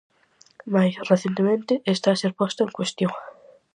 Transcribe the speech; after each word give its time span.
Mais, 0.73 0.93
recentemente 1.11 1.73
está 1.95 2.09
a 2.13 2.19
ser 2.21 2.31
posta 2.39 2.61
en 2.65 2.71
cuestión. 2.77 3.13